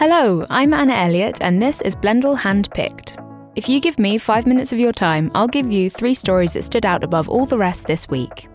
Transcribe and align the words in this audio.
Hello, 0.00 0.46
I'm 0.48 0.72
Anna 0.72 0.94
Elliott, 0.94 1.42
and 1.42 1.60
this 1.60 1.82
is 1.82 1.94
Blendle 1.94 2.34
Handpicked. 2.34 3.22
If 3.54 3.68
you 3.68 3.82
give 3.82 3.98
me 3.98 4.16
five 4.16 4.46
minutes 4.46 4.72
of 4.72 4.80
your 4.80 4.94
time, 4.94 5.30
I'll 5.34 5.46
give 5.46 5.70
you 5.70 5.90
three 5.90 6.14
stories 6.14 6.54
that 6.54 6.64
stood 6.64 6.86
out 6.86 7.04
above 7.04 7.28
all 7.28 7.44
the 7.44 7.58
rest 7.58 7.84
this 7.84 8.08
week. 8.08 8.48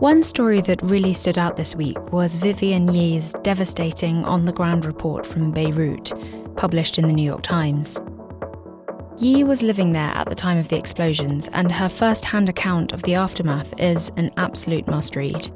One 0.00 0.24
story 0.24 0.60
that 0.62 0.82
really 0.82 1.12
stood 1.12 1.38
out 1.38 1.56
this 1.56 1.76
week 1.76 2.12
was 2.12 2.34
Vivian 2.34 2.92
Yee's 2.92 3.32
devastating 3.44 4.24
on 4.24 4.46
the 4.46 4.52
ground 4.52 4.84
report 4.84 5.24
from 5.24 5.52
Beirut, 5.52 6.12
published 6.56 6.98
in 6.98 7.06
the 7.06 7.12
New 7.12 7.22
York 7.22 7.42
Times. 7.42 8.00
Yee 9.18 9.44
was 9.44 9.62
living 9.62 9.92
there 9.92 10.10
at 10.14 10.28
the 10.28 10.34
time 10.34 10.58
of 10.58 10.66
the 10.68 10.76
explosions, 10.76 11.48
and 11.52 11.70
her 11.70 11.88
first 11.88 12.24
hand 12.24 12.48
account 12.48 12.92
of 12.92 13.02
the 13.04 13.14
aftermath 13.14 13.72
is 13.78 14.10
an 14.16 14.30
absolute 14.36 14.88
must 14.88 15.14
read. 15.14 15.50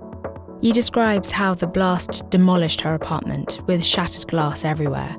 Yee 0.61 0.73
describes 0.73 1.33
how 1.33 1.55
the 1.55 1.67
blast 1.67 2.31
demolished 2.31 2.81
her 2.81 2.95
apartment, 2.95 3.61
with 3.67 3.85
shattered 3.85 4.29
glass 4.29 4.65
everywhere, 4.65 5.17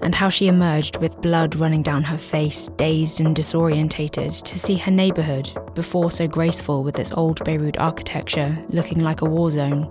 and 0.00 0.14
how 0.14 0.28
she 0.28 0.46
emerged 0.46 0.98
with 0.98 1.20
blood 1.20 1.56
running 1.56 1.82
down 1.82 2.04
her 2.04 2.18
face, 2.18 2.68
dazed 2.76 3.20
and 3.20 3.34
disorientated, 3.34 4.42
to 4.44 4.58
see 4.58 4.76
her 4.76 4.92
neighbourhood, 4.92 5.52
before 5.74 6.12
so 6.12 6.28
graceful 6.28 6.84
with 6.84 7.00
its 7.00 7.10
old 7.12 7.44
Beirut 7.44 7.78
architecture, 7.78 8.56
looking 8.68 9.00
like 9.00 9.22
a 9.22 9.28
war 9.28 9.50
zone. 9.50 9.90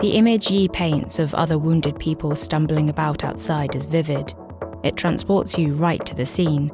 The 0.00 0.12
image 0.12 0.50
Yee 0.50 0.68
paints 0.68 1.18
of 1.18 1.34
other 1.34 1.58
wounded 1.58 1.98
people 1.98 2.34
stumbling 2.34 2.88
about 2.88 3.24
outside 3.24 3.74
is 3.74 3.84
vivid 3.84 4.34
it 4.82 4.96
transports 4.96 5.56
you 5.58 5.74
right 5.74 6.04
to 6.06 6.14
the 6.14 6.26
scene. 6.26 6.70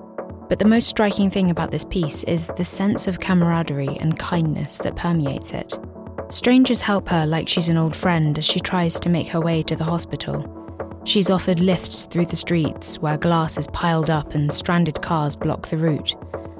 But 0.48 0.58
the 0.58 0.64
most 0.64 0.88
striking 0.88 1.30
thing 1.30 1.50
about 1.50 1.70
this 1.70 1.84
piece 1.84 2.24
is 2.24 2.50
the 2.56 2.64
sense 2.64 3.06
of 3.06 3.20
camaraderie 3.20 3.98
and 4.00 4.18
kindness 4.18 4.78
that 4.78 4.96
permeates 4.96 5.52
it. 5.52 5.78
Strangers 6.30 6.80
help 6.80 7.08
her 7.08 7.26
like 7.26 7.48
she's 7.48 7.68
an 7.68 7.76
old 7.76 7.94
friend 7.94 8.36
as 8.38 8.44
she 8.44 8.60
tries 8.60 8.98
to 9.00 9.08
make 9.08 9.28
her 9.28 9.40
way 9.40 9.62
to 9.62 9.76
the 9.76 9.84
hospital. 9.84 10.54
She's 11.04 11.30
offered 11.30 11.60
lifts 11.60 12.04
through 12.04 12.26
the 12.26 12.36
streets 12.36 12.98
where 12.98 13.16
glass 13.16 13.56
is 13.56 13.66
piled 13.68 14.10
up 14.10 14.34
and 14.34 14.52
stranded 14.52 15.00
cars 15.00 15.36
block 15.36 15.68
the 15.68 15.78
route. 15.78 16.14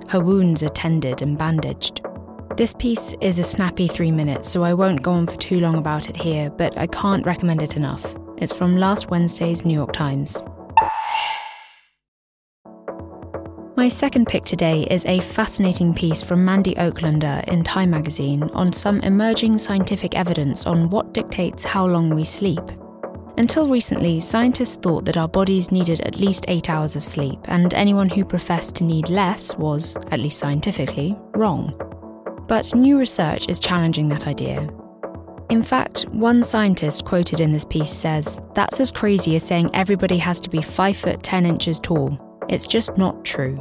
Her 0.08 0.20
wounds 0.20 0.62
are 0.62 0.70
tended 0.70 1.20
and 1.20 1.36
bandaged. 1.36 2.00
This 2.56 2.74
piece 2.74 3.14
is 3.20 3.38
a 3.38 3.44
snappy 3.44 3.88
three 3.88 4.10
minutes, 4.10 4.48
so 4.48 4.64
I 4.64 4.74
won't 4.74 5.02
go 5.02 5.12
on 5.12 5.26
for 5.26 5.36
too 5.36 5.60
long 5.60 5.76
about 5.76 6.08
it 6.08 6.16
here, 6.16 6.50
but 6.50 6.76
I 6.78 6.86
can't 6.86 7.26
recommend 7.26 7.62
it 7.62 7.76
enough. 7.76 8.16
It's 8.38 8.52
from 8.52 8.78
last 8.78 9.10
Wednesday's 9.10 9.64
New 9.64 9.74
York 9.74 9.92
Times. 9.92 10.42
My 13.78 13.86
second 13.86 14.26
pick 14.26 14.44
today 14.44 14.88
is 14.90 15.06
a 15.06 15.20
fascinating 15.20 15.94
piece 15.94 16.20
from 16.20 16.44
Mandy 16.44 16.74
Oaklander 16.74 17.46
in 17.46 17.62
Time 17.62 17.90
magazine 17.90 18.42
on 18.52 18.72
some 18.72 18.98
emerging 19.02 19.56
scientific 19.56 20.16
evidence 20.16 20.66
on 20.66 20.90
what 20.90 21.14
dictates 21.14 21.62
how 21.62 21.86
long 21.86 22.10
we 22.10 22.24
sleep. 22.24 22.72
Until 23.36 23.68
recently, 23.68 24.18
scientists 24.18 24.74
thought 24.74 25.04
that 25.04 25.16
our 25.16 25.28
bodies 25.28 25.70
needed 25.70 26.00
at 26.00 26.18
least 26.18 26.44
eight 26.48 26.68
hours 26.68 26.96
of 26.96 27.04
sleep, 27.04 27.38
and 27.44 27.72
anyone 27.72 28.08
who 28.08 28.24
professed 28.24 28.74
to 28.74 28.84
need 28.84 29.10
less 29.10 29.56
was, 29.56 29.94
at 30.10 30.18
least 30.18 30.40
scientifically, 30.40 31.16
wrong. 31.36 31.72
But 32.48 32.74
new 32.74 32.98
research 32.98 33.48
is 33.48 33.60
challenging 33.60 34.08
that 34.08 34.26
idea. 34.26 34.68
In 35.50 35.62
fact, 35.62 36.02
one 36.08 36.42
scientist 36.42 37.04
quoted 37.04 37.38
in 37.38 37.52
this 37.52 37.64
piece 37.64 37.92
says, 37.92 38.40
That's 38.56 38.80
as 38.80 38.90
crazy 38.90 39.36
as 39.36 39.44
saying 39.44 39.70
everybody 39.72 40.18
has 40.18 40.40
to 40.40 40.50
be 40.50 40.62
5 40.62 40.96
foot 40.96 41.22
10 41.22 41.46
inches 41.46 41.78
tall. 41.78 42.27
It's 42.48 42.66
just 42.66 42.96
not 42.96 43.24
true. 43.24 43.56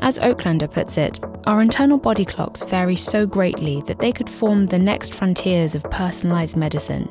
As 0.00 0.18
Oaklander 0.18 0.70
puts 0.70 0.98
it, 0.98 1.18
our 1.46 1.60
internal 1.60 1.98
body 1.98 2.24
clocks 2.24 2.64
vary 2.64 2.96
so 2.96 3.26
greatly 3.26 3.82
that 3.86 3.98
they 3.98 4.12
could 4.12 4.28
form 4.28 4.66
the 4.66 4.78
next 4.78 5.14
frontiers 5.14 5.74
of 5.74 5.82
personalised 5.84 6.56
medicine. 6.56 7.08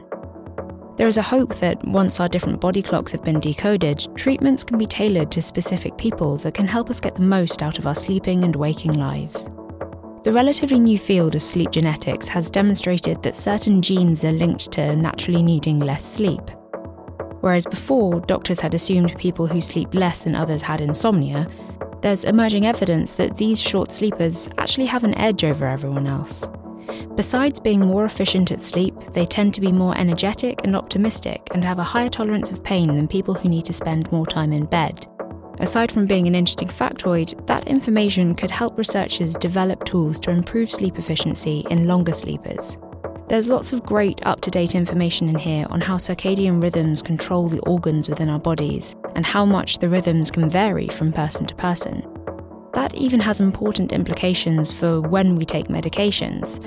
There 0.98 1.08
is 1.08 1.18
a 1.18 1.22
hope 1.22 1.56
that 1.56 1.86
once 1.86 2.20
our 2.20 2.30
different 2.30 2.62
body 2.62 2.82
clocks 2.82 3.12
have 3.12 3.24
been 3.24 3.42
decoded, 3.42 4.08
treatments 4.16 4.64
can 4.64 4.78
be 4.78 4.86
tailored 4.86 5.32
to 5.32 5.42
specific 5.42 5.98
people 5.98 6.38
that 6.38 6.54
can 6.54 6.68
help 6.68 6.90
us 6.90 7.02
get 7.02 7.16
the 7.16 7.22
most 7.22 7.62
out 7.62 7.80
of 7.80 7.88
our 7.88 7.96
sleeping 7.96 8.46
and 8.46 8.56
waking 8.56 8.94
lives. 8.94 9.50
The 10.24 10.32
relatively 10.32 10.80
new 10.80 10.98
field 10.98 11.36
of 11.36 11.44
sleep 11.44 11.72
genetics 11.72 12.28
has 12.30 12.50
demonstrated 12.50 13.22
that 13.24 13.36
certain 13.36 13.82
genes 13.82 14.24
are 14.24 14.32
linked 14.32 14.72
to 14.72 14.96
naturally 14.96 15.44
needing 15.44 15.80
less 15.80 16.06
sleep. 16.06 16.42
Whereas 17.46 17.68
before, 17.68 18.22
doctors 18.22 18.60
had 18.60 18.74
assumed 18.74 19.16
people 19.20 19.46
who 19.46 19.62
sleep 19.62 19.94
less 19.94 20.24
than 20.24 20.34
others 20.34 20.64
had 20.64 20.82
insomnia, 20.82 21.46
there's 22.02 22.24
emerging 22.24 22.66
evidence 22.66 23.12
that 23.12 23.38
these 23.38 23.62
short 23.62 23.92
sleepers 23.92 24.50
actually 24.58 24.88
have 24.88 25.04
an 25.04 25.14
edge 25.14 25.44
over 25.44 25.68
everyone 25.68 26.08
else. 26.08 26.50
Besides 27.14 27.60
being 27.60 27.82
more 27.82 28.04
efficient 28.04 28.50
at 28.50 28.64
sleep, 28.64 29.00
they 29.14 29.28
tend 29.28 29.54
to 29.54 29.62
be 29.62 29.72
more 29.72 29.96
energetic 29.96 30.62
and 30.64 30.76
optimistic 30.76 31.48
and 31.54 31.64
have 31.64 31.78
a 31.78 31.84
higher 31.84 32.10
tolerance 32.10 32.52
of 32.52 32.64
pain 32.64 32.96
than 32.96 33.08
people 33.08 33.36
who 33.36 33.48
need 33.48 33.66
to 33.66 33.74
spend 33.74 34.12
more 34.12 34.26
time 34.26 34.52
in 34.52 34.66
bed. 34.66 35.06
Aside 35.60 35.92
from 35.92 36.08
being 36.08 36.26
an 36.26 36.34
interesting 36.34 36.68
factoid, 36.70 37.46
that 37.46 37.68
information 37.68 38.34
could 38.34 38.50
help 38.50 38.76
researchers 38.76 39.36
develop 39.36 39.86
tools 39.86 40.20
to 40.22 40.32
improve 40.32 40.72
sleep 40.72 40.98
efficiency 40.98 41.64
in 41.70 41.88
longer 41.88 42.12
sleepers. 42.12 42.80
There's 43.28 43.50
lots 43.50 43.74
of 43.74 43.82
great 43.84 44.24
up 44.24 44.42
to 44.42 44.52
date 44.52 44.76
information 44.76 45.28
in 45.28 45.40
here 45.40 45.66
on 45.72 45.82
how 45.82 45.98
circadian 45.98 46.62
rhythms 46.62 47.02
control 47.02 47.50
the 47.50 47.60
organs 47.62 48.08
within 48.08 48.30
our 48.30 48.38
bodies 48.38 48.96
and 49.16 49.26
how 49.26 49.46
much 49.46 49.80
the 49.80 49.90
rhythms 49.90 50.30
can 50.30 50.48
vary 50.48 50.90
from 50.90 51.12
person 51.12 51.48
to 51.48 51.56
person. 51.56 52.06
That 52.74 52.94
even 52.94 53.20
has 53.22 53.40
important 53.40 53.92
implications 53.92 54.72
for 54.72 55.02
when 55.02 55.36
we 55.36 55.44
take 55.44 55.70
medications. 55.70 56.62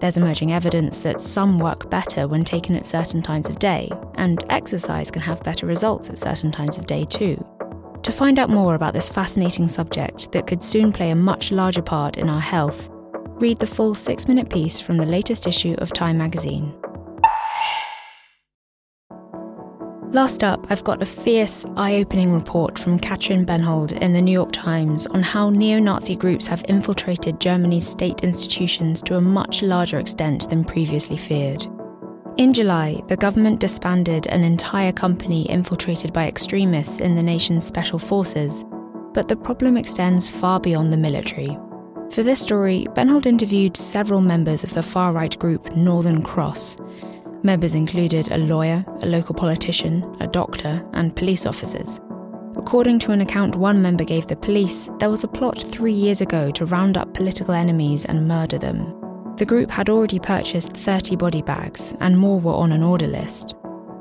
There's 0.00 0.18
emerging 0.18 0.52
evidence 0.52 0.98
that 0.98 1.20
some 1.20 1.58
work 1.58 1.88
better 1.88 2.28
when 2.28 2.44
taken 2.44 2.76
at 2.76 2.84
certain 2.84 3.22
times 3.22 3.48
of 3.48 3.58
day, 3.58 3.90
and 4.16 4.44
exercise 4.50 5.10
can 5.10 5.22
have 5.22 5.42
better 5.42 5.64
results 5.64 6.10
at 6.10 6.18
certain 6.18 6.52
times 6.52 6.76
of 6.76 6.86
day 6.86 7.06
too. 7.06 7.42
To 8.02 8.12
find 8.12 8.38
out 8.38 8.50
more 8.50 8.74
about 8.74 8.92
this 8.92 9.08
fascinating 9.08 9.66
subject 9.66 10.30
that 10.32 10.46
could 10.46 10.62
soon 10.62 10.92
play 10.92 11.10
a 11.10 11.16
much 11.16 11.52
larger 11.52 11.82
part 11.82 12.18
in 12.18 12.28
our 12.28 12.40
health, 12.40 12.90
read 13.40 13.58
the 13.58 13.66
full 13.66 13.94
six 13.94 14.28
minute 14.28 14.50
piece 14.50 14.80
from 14.80 14.96
the 14.96 15.06
latest 15.06 15.46
issue 15.46 15.74
of 15.78 15.92
Time 15.92 16.18
magazine. 16.18 16.74
Last 20.12 20.44
up, 20.44 20.66
I've 20.68 20.84
got 20.84 21.00
a 21.00 21.06
fierce, 21.06 21.64
eye 21.74 21.94
opening 21.94 22.32
report 22.32 22.78
from 22.78 22.98
Katrin 22.98 23.46
Bennhold 23.46 23.92
in 23.92 24.12
the 24.12 24.20
New 24.20 24.30
York 24.30 24.52
Times 24.52 25.06
on 25.06 25.22
how 25.22 25.48
neo 25.48 25.78
Nazi 25.78 26.16
groups 26.16 26.46
have 26.46 26.62
infiltrated 26.68 27.40
Germany's 27.40 27.88
state 27.88 28.22
institutions 28.22 29.00
to 29.02 29.16
a 29.16 29.22
much 29.22 29.62
larger 29.62 29.98
extent 29.98 30.50
than 30.50 30.64
previously 30.64 31.16
feared. 31.16 31.66
In 32.36 32.52
July, 32.52 33.00
the 33.08 33.16
government 33.16 33.58
disbanded 33.58 34.26
an 34.26 34.44
entire 34.44 34.92
company 34.92 35.48
infiltrated 35.48 36.12
by 36.12 36.28
extremists 36.28 37.00
in 37.00 37.14
the 37.14 37.22
nation's 37.22 37.66
special 37.66 37.98
forces, 37.98 38.66
but 39.14 39.28
the 39.28 39.36
problem 39.36 39.78
extends 39.78 40.28
far 40.28 40.60
beyond 40.60 40.92
the 40.92 40.98
military. 40.98 41.56
For 42.12 42.22
this 42.22 42.42
story, 42.42 42.86
Bennhold 42.90 43.24
interviewed 43.24 43.74
several 43.74 44.20
members 44.20 44.64
of 44.64 44.74
the 44.74 44.82
far 44.82 45.14
right 45.14 45.38
group 45.38 45.74
Northern 45.74 46.22
Cross. 46.22 46.76
Members 47.42 47.74
included 47.74 48.30
a 48.30 48.36
lawyer, 48.36 48.84
a 49.00 49.06
local 49.06 49.34
politician, 49.34 50.04
a 50.20 50.26
doctor, 50.26 50.86
and 50.92 51.16
police 51.16 51.46
officers. 51.46 52.02
According 52.54 52.98
to 52.98 53.12
an 53.12 53.22
account 53.22 53.56
one 53.56 53.80
member 53.80 54.04
gave 54.04 54.26
the 54.26 54.36
police, 54.36 54.90
there 54.98 55.08
was 55.08 55.24
a 55.24 55.28
plot 55.28 55.62
three 55.62 55.94
years 55.94 56.20
ago 56.20 56.50
to 56.50 56.66
round 56.66 56.98
up 56.98 57.14
political 57.14 57.54
enemies 57.54 58.04
and 58.04 58.28
murder 58.28 58.58
them. 58.58 58.94
The 59.38 59.46
group 59.46 59.70
had 59.70 59.88
already 59.88 60.18
purchased 60.18 60.74
30 60.74 61.16
body 61.16 61.40
bags, 61.40 61.94
and 62.00 62.18
more 62.18 62.38
were 62.38 62.52
on 62.52 62.72
an 62.72 62.82
order 62.82 63.06
list. 63.06 63.54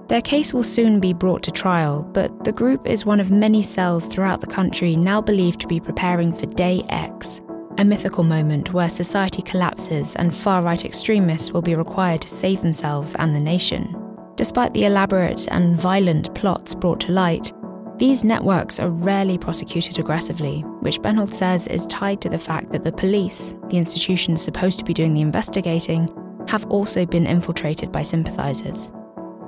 Their 0.09 0.22
case 0.22 0.53
will 0.53 0.63
soon 0.63 0.99
be 0.99 1.13
brought 1.13 1.43
to 1.43 1.51
trial, 1.51 2.03
but 2.11 2.43
the 2.43 2.51
group 2.51 2.85
is 2.85 3.05
one 3.05 3.22
of 3.22 3.31
many 3.31 3.61
cells 3.61 4.05
throughout 4.05 4.41
the 4.41 4.47
country 4.47 4.97
now 4.97 5.22
believed 5.22 5.61
to 5.61 5.67
be 5.67 5.79
preparing 5.79 6.33
for 6.33 6.47
Day 6.47 6.83
X, 6.89 7.39
a 7.78 7.86
mythical 7.86 8.24
moment 8.24 8.74
where 8.74 8.90
society 8.90 9.42
collapses 9.42 10.16
and 10.16 10.36
far 10.36 10.62
right 10.62 10.84
extremists 10.84 11.52
will 11.52 11.62
be 11.62 11.76
required 11.76 12.22
to 12.22 12.28
save 12.28 12.62
themselves 12.62 13.16
and 13.20 13.34
the 13.34 13.40
nation. 13.40 13.96
Despite 14.35 14.73
the 14.73 14.85
elaborate 14.85 15.47
and 15.50 15.76
violent 15.76 16.34
plots 16.35 16.76
brought 16.76 17.00
to 17.02 17.12
light, 17.12 17.53
these 17.97 18.23
networks 18.23 18.79
are 18.79 18.90
rarely 18.90 19.38
prosecuted 19.38 20.00
aggressively, 20.00 20.62
which 20.79 21.00
Bennhold 21.00 21.34
says 21.34 21.68
is 21.68 21.85
tied 21.85 22.20
to 22.22 22.29
the 22.29 22.38
fact 22.38 22.72
that 22.72 22.84
the 22.84 22.91
police, 22.91 23.56
the 23.70 23.78
institutions 23.78 24.41
supposed 24.41 24.79
to 24.79 24.85
be 24.85 24.94
doing 24.94 25.14
the 25.14 25.22
investigating, 25.22 26.09
have 26.47 26.66
also 26.66 27.06
been 27.06 27.28
infiltrated 27.28 27.91
by 27.91 28.02
sympathisers. 28.02 28.91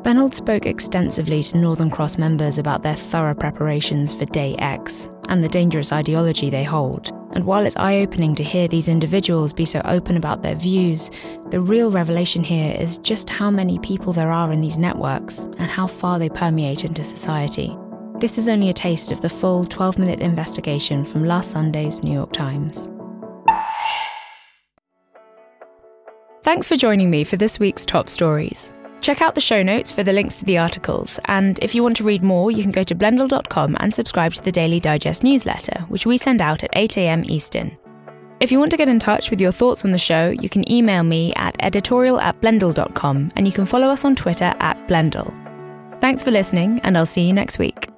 Bennhold 0.03 0.33
spoke 0.33 0.65
extensively 0.65 1.41
to 1.41 1.57
Northern 1.57 1.89
Cross 1.89 2.17
members 2.17 2.57
about 2.57 2.83
their 2.83 2.93
thorough 2.93 3.33
preparations 3.33 4.13
for 4.13 4.25
Day 4.25 4.55
X 4.59 5.09
and 5.33 5.43
the 5.43 5.49
dangerous 5.49 5.91
ideology 5.91 6.51
they 6.51 6.63
hold. 6.63 7.09
And 7.31 7.43
while 7.43 7.65
it's 7.65 7.75
eye 7.75 7.97
opening 7.97 8.35
to 8.35 8.43
hear 8.43 8.67
these 8.67 8.87
individuals 8.87 9.51
be 9.51 9.65
so 9.65 9.81
open 9.83 10.15
about 10.15 10.43
their 10.43 10.53
views, 10.53 11.09
the 11.49 11.59
real 11.59 11.89
revelation 11.89 12.43
here 12.43 12.75
is 12.79 12.99
just 12.99 13.31
how 13.31 13.49
many 13.49 13.79
people 13.79 14.13
there 14.13 14.31
are 14.31 14.51
in 14.51 14.61
these 14.61 14.77
networks 14.77 15.39
and 15.39 15.71
how 15.71 15.87
far 15.87 16.19
they 16.19 16.29
permeate 16.29 16.85
into 16.85 17.03
society. 17.03 17.75
This 18.19 18.37
is 18.37 18.47
only 18.47 18.69
a 18.69 18.73
taste 18.73 19.11
of 19.11 19.21
the 19.21 19.29
full 19.29 19.65
12 19.65 19.97
minute 19.97 20.19
investigation 20.19 21.03
from 21.03 21.25
last 21.25 21.49
Sunday's 21.49 22.03
New 22.03 22.13
York 22.13 22.31
Times. 22.31 22.87
Thanks 26.43 26.67
for 26.67 26.75
joining 26.75 27.09
me 27.09 27.23
for 27.23 27.37
this 27.37 27.59
week's 27.59 27.87
top 27.87 28.07
stories. 28.07 28.71
Check 29.03 29.21
out 29.21 29.35
the 29.35 29.41
show 29.41 29.61
notes 29.61 29.91
for 29.91 30.01
the 30.01 30.13
links 30.13 30.39
to 30.39 30.45
the 30.45 30.57
articles, 30.57 31.19
and 31.25 31.59
if 31.61 31.75
you 31.75 31.83
want 31.83 31.97
to 31.97 32.05
read 32.05 32.23
more, 32.23 32.51
you 32.51 32.63
can 32.63 32.71
go 32.71 32.85
to 32.85 32.95
blendle.com 32.95 33.75
and 33.81 33.93
subscribe 33.93 34.31
to 34.31 34.41
the 34.41 34.51
Daily 34.51 34.79
Digest 34.79 35.25
newsletter, 35.25 35.81
which 35.89 36.05
we 36.05 36.15
send 36.15 36.41
out 36.41 36.63
at 36.63 36.71
8am 36.71 37.25
Eastern. 37.25 37.77
If 38.39 38.49
you 38.49 38.59
want 38.59 38.71
to 38.71 38.77
get 38.77 38.87
in 38.87 38.99
touch 38.99 39.29
with 39.29 39.41
your 39.41 39.51
thoughts 39.51 39.83
on 39.83 39.91
the 39.91 39.97
show, 39.97 40.29
you 40.29 40.47
can 40.47 40.71
email 40.71 41.03
me 41.03 41.33
at 41.35 41.57
editorial 41.59 42.17
at 42.21 42.39
blendle.com 42.39 43.33
and 43.35 43.45
you 43.45 43.51
can 43.51 43.65
follow 43.65 43.89
us 43.89 44.05
on 44.05 44.15
Twitter 44.15 44.53
at 44.61 44.87
blendle. 44.87 45.37
Thanks 45.99 46.23
for 46.23 46.31
listening, 46.31 46.79
and 46.83 46.97
I'll 46.97 47.05
see 47.05 47.27
you 47.27 47.33
next 47.33 47.59
week. 47.59 47.92